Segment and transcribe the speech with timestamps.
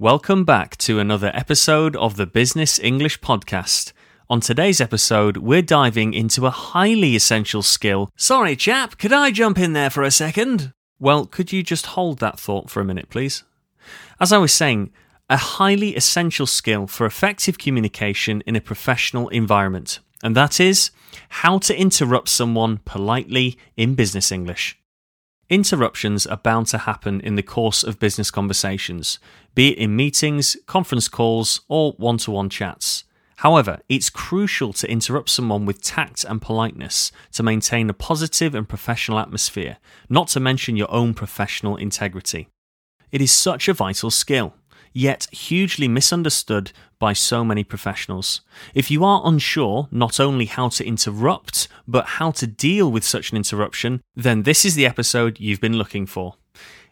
[0.00, 3.92] Welcome back to another episode of the Business English Podcast.
[4.30, 8.08] On today's episode, we're diving into a highly essential skill.
[8.16, 10.72] Sorry, chap, could I jump in there for a second?
[10.98, 13.44] Well, could you just hold that thought for a minute, please?
[14.18, 14.90] As I was saying,
[15.28, 20.92] a highly essential skill for effective communication in a professional environment, and that is
[21.28, 24.79] how to interrupt someone politely in business English.
[25.50, 29.18] Interruptions are bound to happen in the course of business conversations,
[29.56, 33.02] be it in meetings, conference calls, or one to one chats.
[33.38, 38.68] However, it's crucial to interrupt someone with tact and politeness to maintain a positive and
[38.68, 42.48] professional atmosphere, not to mention your own professional integrity.
[43.10, 44.54] It is such a vital skill,
[44.92, 48.42] yet hugely misunderstood by so many professionals.
[48.74, 53.30] If you are unsure not only how to interrupt, but how to deal with such
[53.30, 56.34] an interruption, then this is the episode you've been looking for.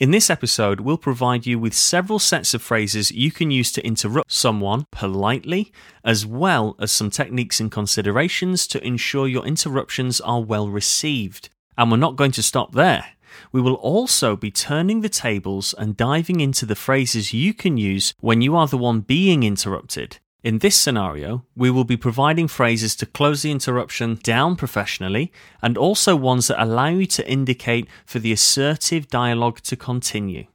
[0.00, 3.84] In this episode, we'll provide you with several sets of phrases you can use to
[3.86, 5.70] interrupt someone politely,
[6.02, 11.50] as well as some techniques and considerations to ensure your interruptions are well received.
[11.76, 13.04] And we're not going to stop there.
[13.52, 18.14] We will also be turning the tables and diving into the phrases you can use
[18.20, 20.18] when you are the one being interrupted.
[20.42, 25.76] In this scenario, we will be providing phrases to close the interruption down professionally and
[25.76, 30.46] also ones that allow you to indicate for the assertive dialogue to continue.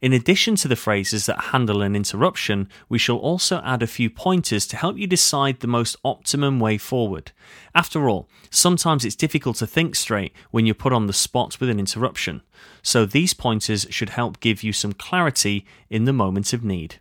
[0.00, 4.10] In addition to the phrases that handle an interruption, we shall also add a few
[4.10, 7.32] pointers to help you decide the most optimum way forward.
[7.74, 11.68] After all, sometimes it's difficult to think straight when you're put on the spot with
[11.68, 12.42] an interruption,
[12.82, 17.00] so these pointers should help give you some clarity in the moment of need.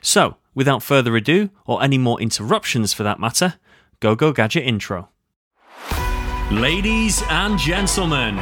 [0.00, 3.54] So, without further ado, or any more interruptions for that matter,
[4.00, 5.08] Go Go Gadget intro.
[6.50, 8.36] Ladies and gentlemen,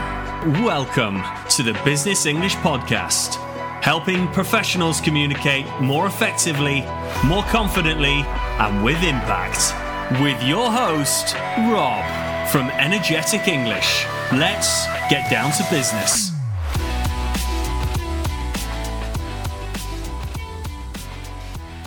[0.64, 3.38] welcome to the Business English Podcast,
[3.82, 6.82] helping professionals communicate more effectively,
[7.26, 8.22] more confidently,
[8.62, 9.74] and with impact.
[10.22, 12.22] With your host, Rob
[12.52, 14.06] from Energetic English.
[14.32, 16.30] Let's get down to business.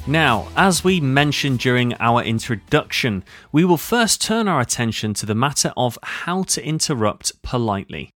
[0.05, 3.23] Now, as we mentioned during our introduction,
[3.53, 8.09] we will first turn our attention to the matter of how to interrupt politely.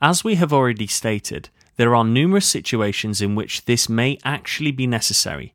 [0.00, 4.86] As we have already stated, there are numerous situations in which this may actually be
[4.86, 5.54] necessary.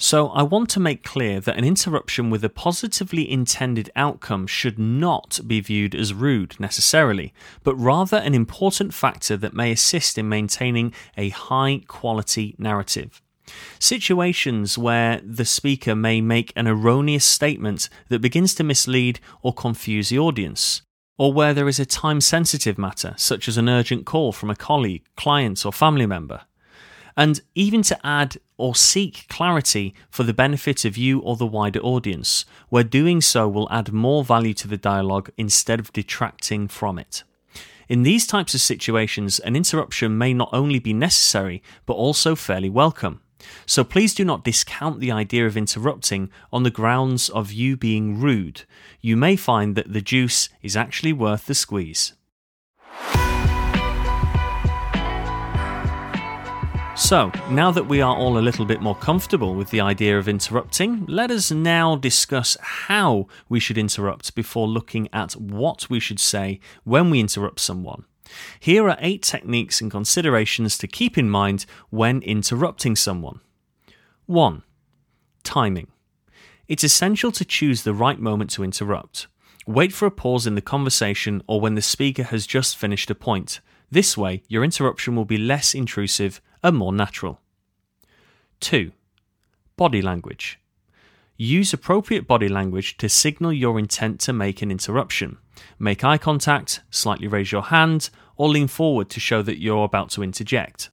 [0.00, 4.78] So, I want to make clear that an interruption with a positively intended outcome should
[4.78, 7.34] not be viewed as rude necessarily,
[7.64, 13.20] but rather an important factor that may assist in maintaining a high quality narrative.
[13.80, 20.10] Situations where the speaker may make an erroneous statement that begins to mislead or confuse
[20.10, 20.82] the audience,
[21.18, 24.56] or where there is a time sensitive matter, such as an urgent call from a
[24.56, 26.42] colleague, client, or family member.
[27.16, 31.80] And even to add or seek clarity for the benefit of you or the wider
[31.80, 36.96] audience, where doing so will add more value to the dialogue instead of detracting from
[36.96, 37.24] it.
[37.88, 42.70] In these types of situations, an interruption may not only be necessary, but also fairly
[42.70, 43.20] welcome.
[43.66, 48.20] So please do not discount the idea of interrupting on the grounds of you being
[48.20, 48.62] rude.
[49.00, 52.14] You may find that the juice is actually worth the squeeze.
[56.98, 60.28] So, now that we are all a little bit more comfortable with the idea of
[60.28, 66.18] interrupting, let us now discuss how we should interrupt before looking at what we should
[66.18, 68.04] say when we interrupt someone.
[68.60, 73.40] Here are eight techniques and considerations to keep in mind when interrupting someone.
[74.26, 74.62] 1.
[75.44, 75.88] Timing.
[76.66, 79.26] It's essential to choose the right moment to interrupt.
[79.66, 83.14] Wait for a pause in the conversation or when the speaker has just finished a
[83.14, 83.60] point.
[83.90, 87.40] This way, your interruption will be less intrusive and more natural.
[88.60, 88.92] 2.
[89.76, 90.58] Body language.
[91.40, 95.38] Use appropriate body language to signal your intent to make an interruption.
[95.78, 100.10] Make eye contact, slightly raise your hand, or lean forward to show that you're about
[100.10, 100.90] to interject.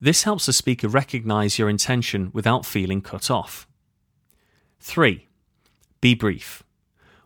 [0.00, 3.66] This helps the speaker recognize your intention without feeling cut off.
[4.78, 5.26] 3.
[6.00, 6.62] Be brief.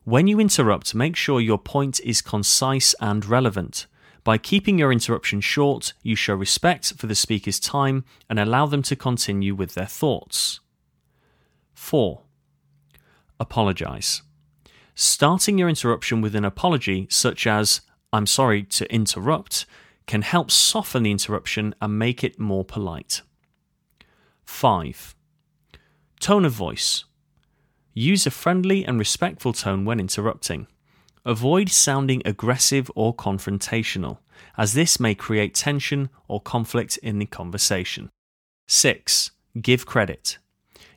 [0.04, 3.86] When you interrupt, make sure your point is concise and relevant.
[4.24, 8.80] By keeping your interruption short, you show respect for the speaker's time and allow them
[8.84, 10.60] to continue with their thoughts.
[11.74, 12.21] 4
[13.42, 14.22] apologize.
[14.94, 19.66] Starting your interruption with an apology, such as, I'm sorry to interrupt,
[20.06, 23.22] can help soften the interruption and make it more polite.
[24.44, 25.14] 5.
[26.20, 27.04] Tone of voice.
[27.94, 30.66] Use a friendly and respectful tone when interrupting.
[31.24, 34.18] Avoid sounding aggressive or confrontational,
[34.56, 38.10] as this may create tension or conflict in the conversation.
[38.68, 39.30] 6.
[39.60, 40.38] Give credit.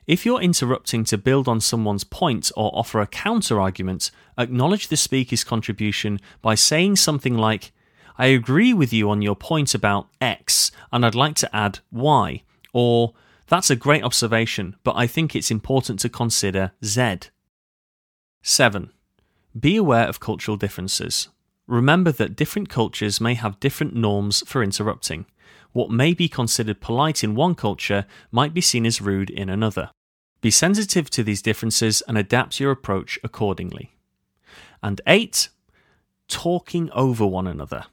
[0.06, 4.96] If you're interrupting to build on someone's point or offer a counter argument, acknowledge the
[4.96, 7.72] speaker's contribution by saying something like,
[8.16, 12.44] I agree with you on your point about X, and I'd like to add Y,
[12.72, 13.14] or
[13.48, 17.30] That's a great observation, but I think it's important to consider Z.
[18.42, 18.90] 7.
[19.58, 21.28] Be aware of cultural differences.
[21.66, 25.26] Remember that different cultures may have different norms for interrupting.
[25.72, 29.90] What may be considered polite in one culture might be seen as rude in another.
[30.46, 33.96] Be sensitive to these differences and adapt your approach accordingly.
[34.80, 35.48] And 8.
[36.28, 37.86] Talking over one another.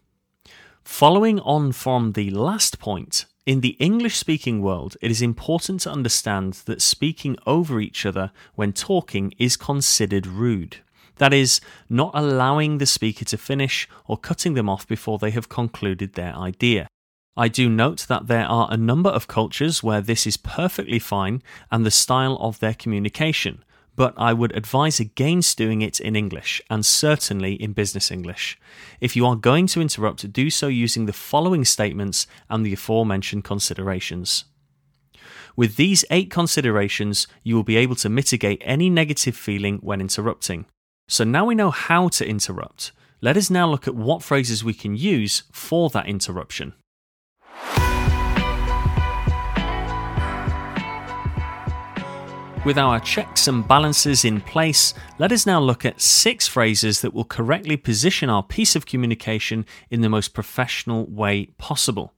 [0.83, 5.91] Following on from the last point, in the English speaking world, it is important to
[5.91, 10.77] understand that speaking over each other when talking is considered rude.
[11.15, 11.59] That is,
[11.89, 16.35] not allowing the speaker to finish or cutting them off before they have concluded their
[16.35, 16.87] idea.
[17.35, 21.41] I do note that there are a number of cultures where this is perfectly fine
[21.71, 23.63] and the style of their communication,
[23.95, 28.59] but I would advise against doing it in English and certainly in business English.
[29.01, 33.43] If you are going to interrupt, do so using the following statements and the aforementioned
[33.43, 34.45] considerations.
[35.55, 40.65] With these eight considerations, you will be able to mitigate any negative feeling when interrupting.
[41.07, 42.91] So now we know how to interrupt.
[43.21, 46.73] Let us now look at what phrases we can use for that interruption.
[52.65, 57.13] With our checks and balances in place, let us now look at six phrases that
[57.13, 62.13] will correctly position our piece of communication in the most professional way possible.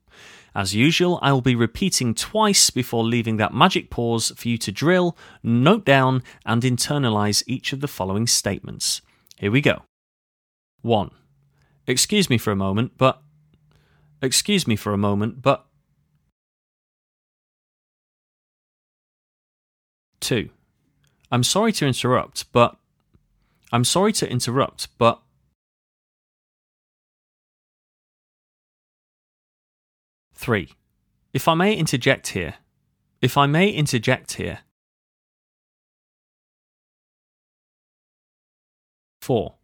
[0.53, 4.71] As usual, I will be repeating twice before leaving that magic pause for you to
[4.71, 9.01] drill, note down, and internalize each of the following statements.
[9.37, 9.81] Here we go.
[10.83, 11.09] 1.
[11.87, 13.19] Excuse me for a moment, but.
[14.21, 15.65] Excuse me for a moment, but.
[20.25, 20.49] 2.
[21.31, 22.75] I'm sorry to interrupt, but.
[23.71, 25.21] I'm sorry to interrupt, but.
[30.33, 30.69] Three.
[31.31, 32.55] If I may interject here.
[33.21, 34.59] If I may interject here.
[39.21, 39.55] Four.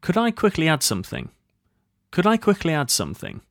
[0.00, 1.28] Could I quickly add something?
[2.10, 3.42] Could I quickly add something?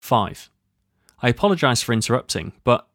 [0.00, 0.50] 5.
[1.22, 2.86] I apologize for interrupting, but.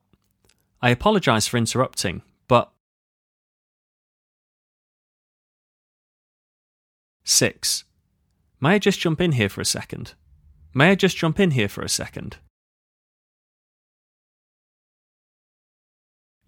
[0.82, 2.72] I apologize for interrupting, but.
[7.24, 7.84] 6.
[8.60, 10.14] May I just jump in here for a second?
[10.74, 12.38] May I just jump in here for a second?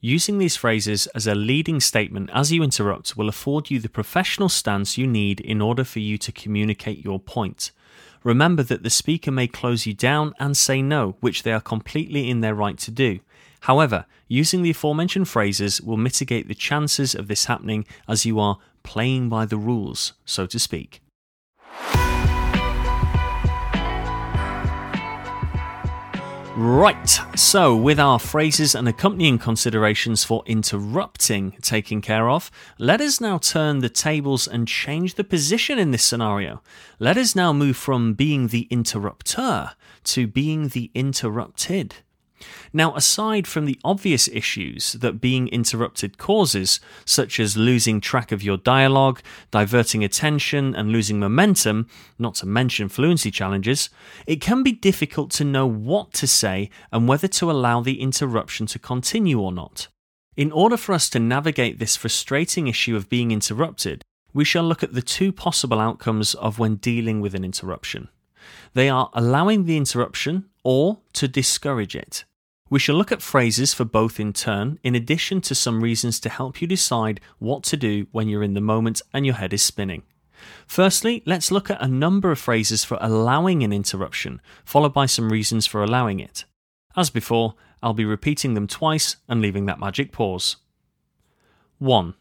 [0.05, 4.49] Using these phrases as a leading statement as you interrupt will afford you the professional
[4.49, 7.71] stance you need in order for you to communicate your point.
[8.21, 12.29] Remember that the speaker may close you down and say no, which they are completely
[12.29, 13.21] in their right to do.
[13.61, 18.57] However, using the aforementioned phrases will mitigate the chances of this happening as you are
[18.83, 21.01] playing by the rules, so to speak.
[26.55, 33.19] Right, so with our phrases and accompanying considerations for interrupting taken care of, let us
[33.19, 36.61] now turn the tables and change the position in this scenario.
[36.99, 39.71] Let us now move from being the interrupter
[40.03, 41.95] to being the interrupted.
[42.71, 48.43] Now, aside from the obvious issues that being interrupted causes, such as losing track of
[48.43, 49.21] your dialogue,
[49.51, 53.89] diverting attention, and losing momentum, not to mention fluency challenges,
[54.25, 58.65] it can be difficult to know what to say and whether to allow the interruption
[58.67, 59.87] to continue or not.
[60.35, 64.81] In order for us to navigate this frustrating issue of being interrupted, we shall look
[64.81, 68.09] at the two possible outcomes of when dealing with an interruption.
[68.73, 72.25] They are allowing the interruption or to discourage it.
[72.73, 76.27] We shall look at phrases for both in turn, in addition to some reasons to
[76.27, 79.61] help you decide what to do when you're in the moment and your head is
[79.61, 80.01] spinning.
[80.65, 85.31] Firstly, let's look at a number of phrases for allowing an interruption, followed by some
[85.31, 86.45] reasons for allowing it.
[86.97, 87.53] As before,
[87.83, 90.55] I'll be repeating them twice and leaving that magic pause.
[91.77, 92.15] 1.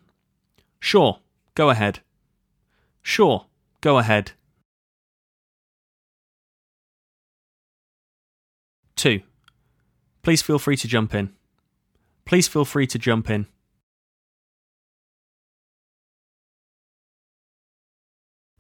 [0.78, 1.20] Sure,
[1.54, 2.00] go ahead.
[3.00, 3.46] Sure,
[3.80, 4.32] go ahead.
[8.96, 9.22] 2.
[10.22, 11.32] Please feel free to jump in.
[12.24, 13.46] Please feel free to jump in.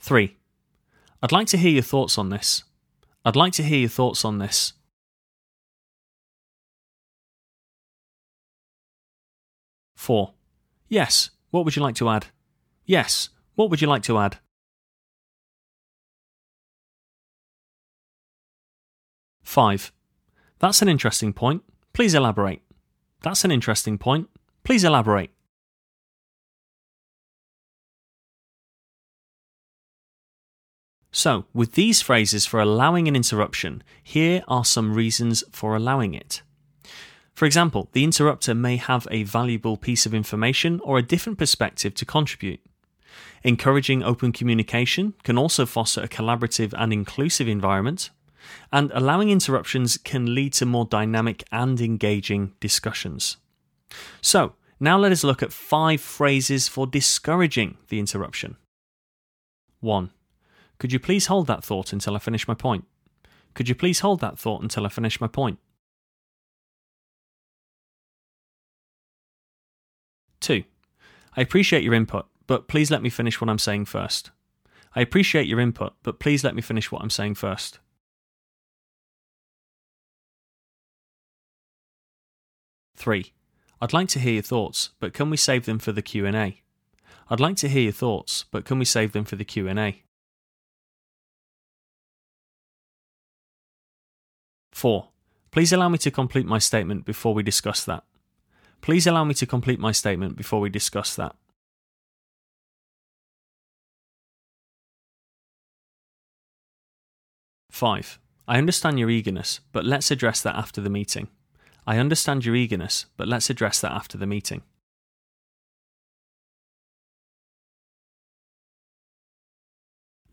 [0.00, 0.36] Three.
[1.22, 2.64] I'd like to hear your thoughts on this.
[3.24, 4.72] I'd like to hear your thoughts on this.
[9.94, 10.34] Four.
[10.88, 11.30] Yes.
[11.50, 12.26] What would you like to add?
[12.84, 13.28] Yes.
[13.54, 14.38] What would you like to add?
[19.44, 19.92] Five.
[20.62, 21.64] That's an interesting point.
[21.92, 22.62] Please elaborate.
[23.22, 24.30] That's an interesting point.
[24.62, 25.30] Please elaborate.
[31.10, 36.42] So, with these phrases for allowing an interruption, here are some reasons for allowing it.
[37.34, 41.92] For example, the interrupter may have a valuable piece of information or a different perspective
[41.96, 42.60] to contribute.
[43.42, 48.10] Encouraging open communication can also foster a collaborative and inclusive environment,
[48.72, 53.36] and allowing interruptions can lead to more dynamic and engaging discussions.
[54.20, 58.56] So, now let us look at five phrases for discouraging the interruption.
[59.80, 60.10] 1.
[60.78, 62.84] Could you please hold that thought until I finish my point?
[63.54, 65.58] Could you please hold that thought until I finish my point?
[70.40, 70.64] 2.
[71.36, 74.30] I appreciate your input, but please let me finish what I'm saying first.
[74.94, 77.78] I appreciate your input, but please let me finish what I'm saying first.
[83.02, 83.32] 3.
[83.80, 86.62] I'd like to hear your thoughts, but can we save them for the Q&A?
[87.28, 90.04] I'd like to hear your thoughts, but can we save them for the Q&A?
[94.70, 95.08] 4.
[95.50, 98.04] Please allow me to complete my statement before we discuss that.
[98.82, 101.34] Please allow me to complete my statement before we discuss that.
[107.68, 108.20] Five.
[108.46, 111.28] I understand your eagerness, but let's address that after the meeting.
[111.86, 114.62] I understand your eagerness, but let's address that after the meeting.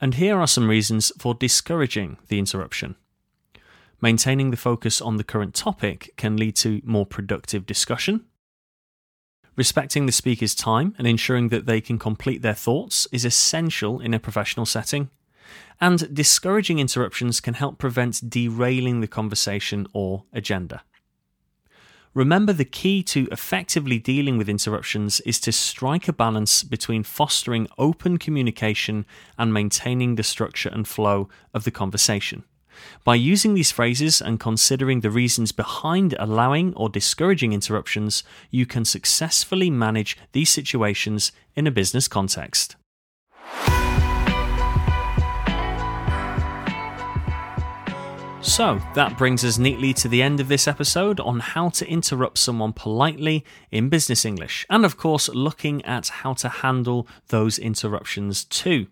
[0.01, 2.95] And here are some reasons for discouraging the interruption.
[4.01, 8.25] Maintaining the focus on the current topic can lead to more productive discussion.
[9.57, 14.13] Respecting the speaker's time and ensuring that they can complete their thoughts is essential in
[14.13, 15.09] a professional setting.
[15.81, 20.83] And discouraging interruptions can help prevent derailing the conversation or agenda.
[22.15, 27.67] Remember, the key to effectively dealing with interruptions is to strike a balance between fostering
[27.77, 29.05] open communication
[29.37, 32.43] and maintaining the structure and flow of the conversation.
[33.03, 38.85] By using these phrases and considering the reasons behind allowing or discouraging interruptions, you can
[38.85, 42.75] successfully manage these situations in a business context.
[48.41, 52.37] So, that brings us neatly to the end of this episode on how to interrupt
[52.37, 58.45] someone politely in business English, and of course, looking at how to handle those interruptions
[58.45, 58.87] too.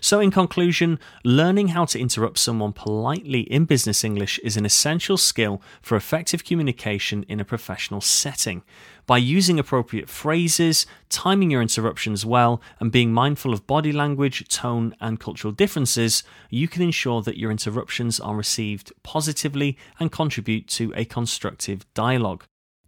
[0.00, 5.16] So, in conclusion, learning how to interrupt someone politely in business English is an essential
[5.16, 8.62] skill for effective communication in a professional setting.
[9.06, 14.94] By using appropriate phrases, timing your interruptions well, and being mindful of body language, tone,
[15.00, 20.92] and cultural differences, you can ensure that your interruptions are received positively and contribute to
[20.96, 22.44] a constructive dialogue.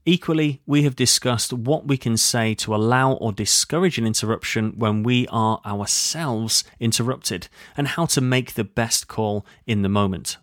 [0.09, 5.03] Equally, we have discussed what we can say to allow or discourage an interruption when
[5.03, 10.37] we are ourselves interrupted, and how to make the best call in the moment.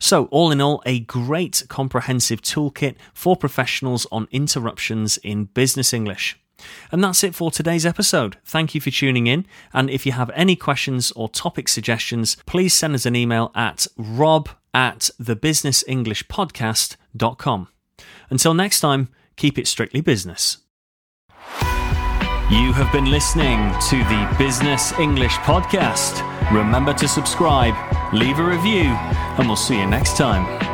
[0.00, 6.36] So, all in all, a great comprehensive toolkit for professionals on interruptions in business English.
[6.90, 8.38] And that's it for today's episode.
[8.44, 9.46] Thank you for tuning in.
[9.72, 13.86] And if you have any questions or topic suggestions, please send us an email at
[13.96, 17.68] rob at thebusinessenglishpodcast.com.
[18.34, 20.58] Until next time, keep it strictly business.
[22.50, 26.20] You have been listening to the Business English Podcast.
[26.50, 27.76] Remember to subscribe,
[28.12, 28.90] leave a review,
[29.38, 30.73] and we'll see you next time.